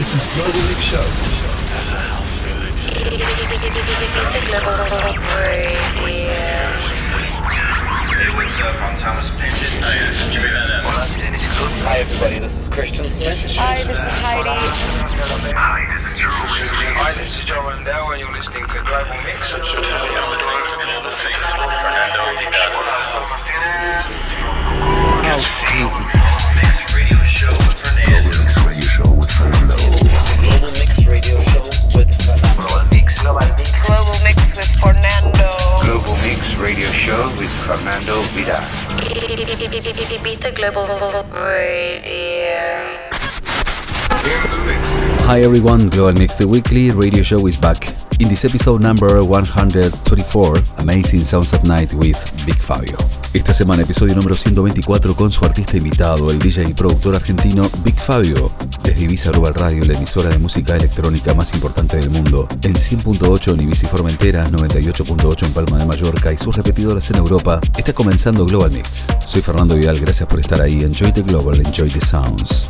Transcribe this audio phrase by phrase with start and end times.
[0.00, 0.96] This is Global Mix Show.
[0.96, 1.04] Hey,
[8.32, 8.80] what's up?
[8.80, 9.68] I'm Thomas Penton.
[9.68, 10.80] Hey, this is Jimmy Van
[11.84, 13.44] Hi everybody, this is Christian Smith.
[13.58, 14.48] Hi, this is Heidi.
[15.52, 16.32] Hi, this is Drew.
[16.32, 19.52] Hi, this is Joe Randell, and you're listening to Global Mix.
[19.52, 22.88] You're listening to Global Mix with Fernando Hidalgo.
[25.28, 26.29] House music.
[34.10, 35.50] Global Mix with Fernando.
[35.82, 38.66] Global Mix Radio Show with Fernando Vida.
[40.10, 42.98] Ibiza Global Radio.
[45.26, 47.94] Hi everyone, Global Mix the Weekly radio show is back.
[48.18, 52.96] In this episode number 124, Amazing Sounds at Night with Big Fabio.
[53.32, 57.94] Esta semana episodio número 124 con su artista invitado, el DJ y productor argentino Big
[57.94, 58.50] Fabio.
[58.82, 62.48] Desde Ibiza Global Radio, la emisora de música electrónica más importante del mundo.
[62.62, 67.18] En 100.8 en Ibiza y Formentera, 98.8 en Palma de Mallorca y sus repetidoras en
[67.18, 69.06] Europa, está comenzando Global Mix.
[69.24, 70.82] Soy Fernando Vidal, gracias por estar ahí.
[70.82, 72.68] Enjoy the global, enjoy the sounds.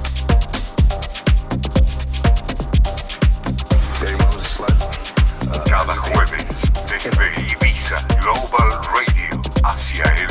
[5.66, 6.44] Cada jueves,
[6.86, 10.29] desde Ibiza Global Radio hacia el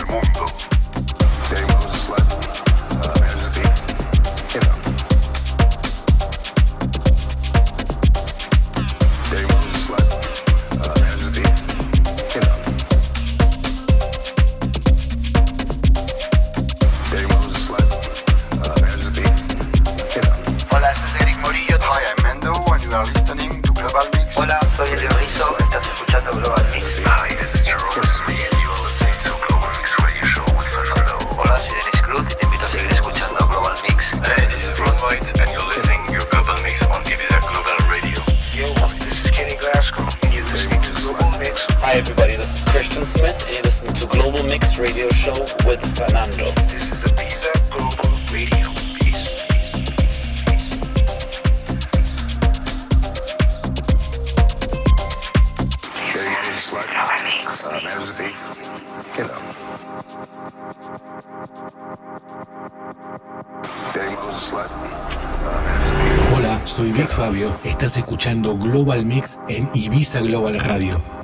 [68.38, 71.19] Global Mix en Ibiza Global Radio.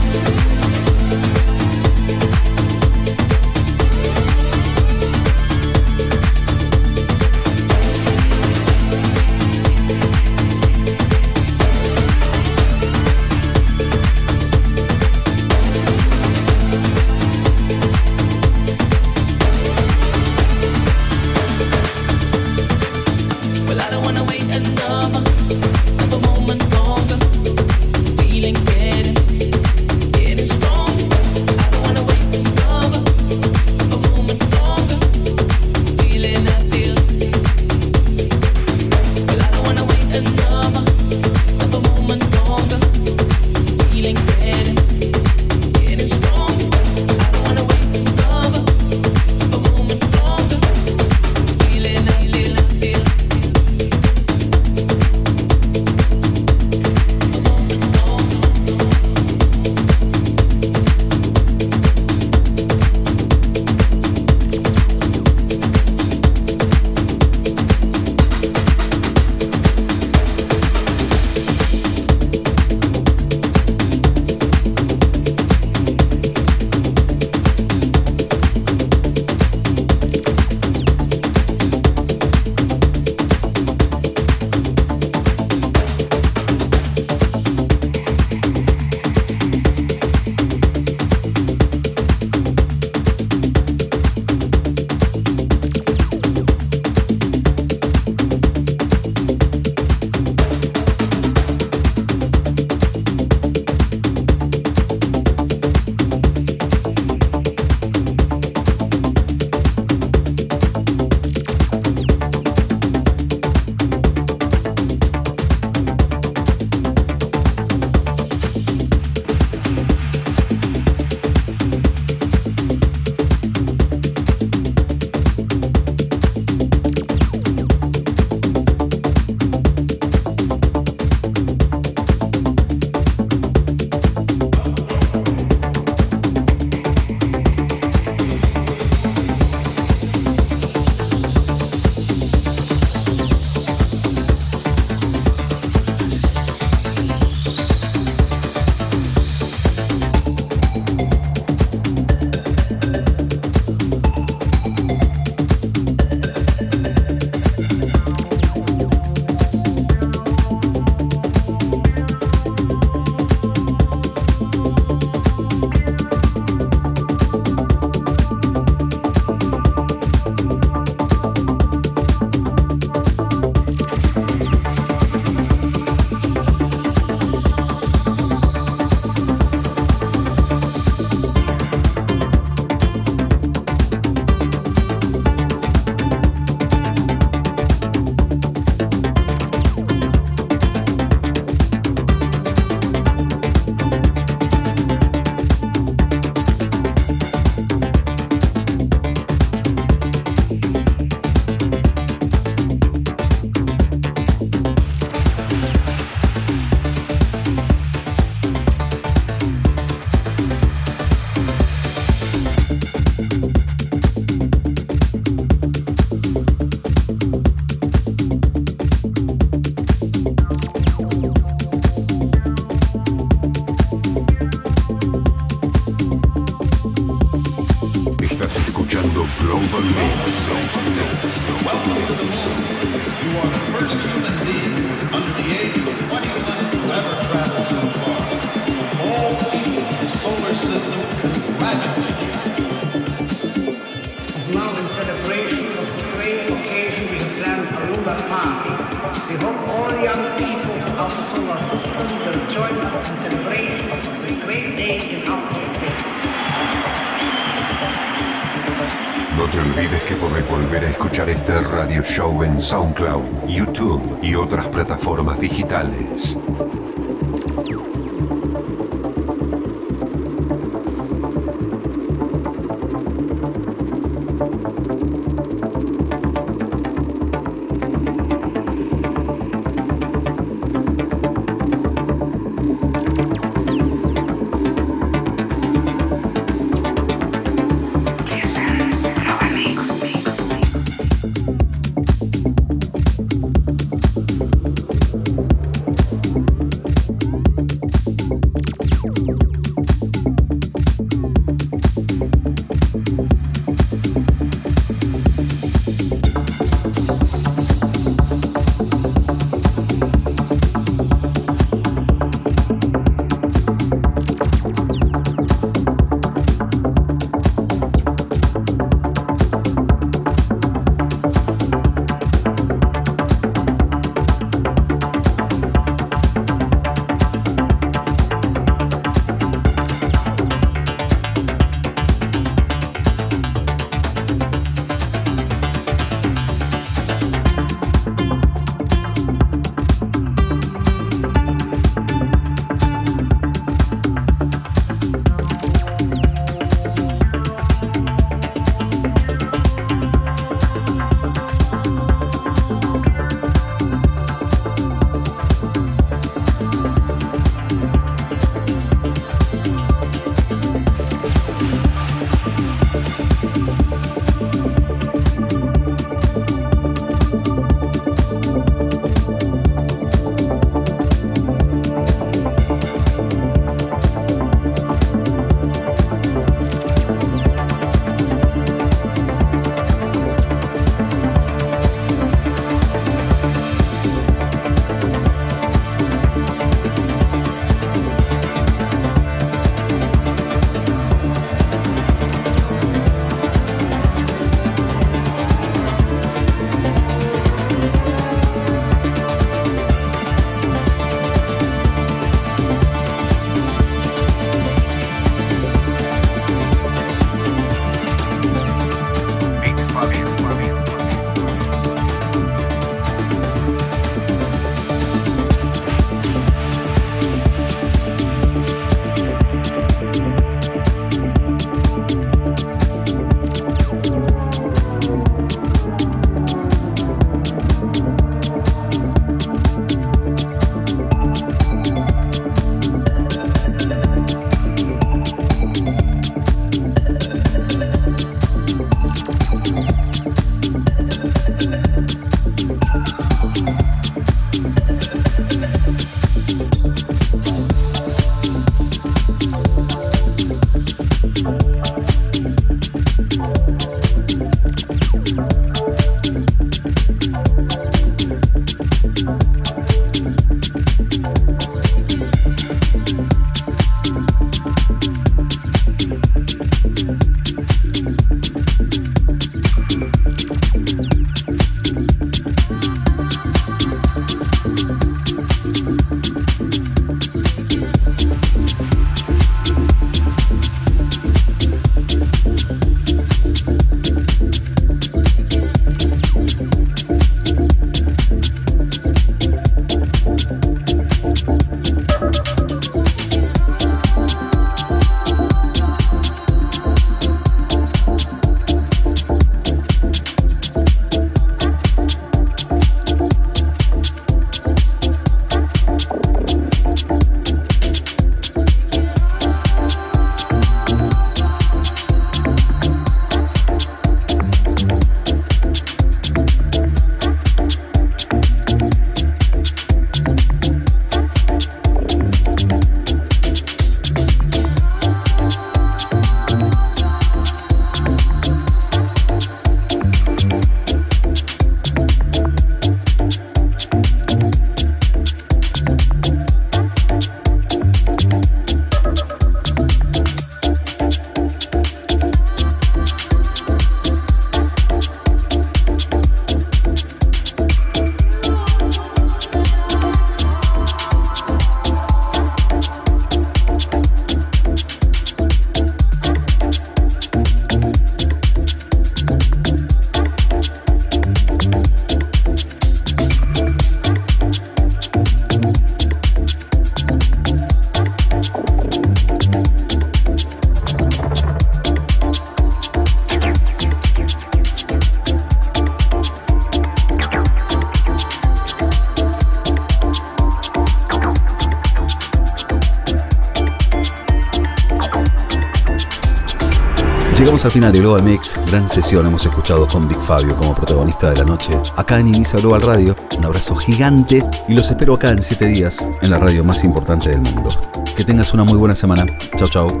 [587.68, 591.44] al final del OMX, gran sesión hemos escuchado con Big Fabio como protagonista de la
[591.44, 593.14] noche, acá en Ibiza Global Radio.
[593.36, 597.28] Un abrazo gigante y los espero acá en 7 días en la radio más importante
[597.28, 597.68] del mundo.
[598.16, 599.26] Que tengas una muy buena semana.
[599.58, 600.00] Chao, chao.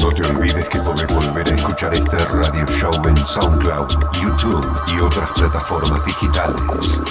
[0.00, 3.88] No te olvides que podés volver a escuchar este radio show en SoundCloud,
[4.22, 7.02] YouTube y otras plataformas digitales.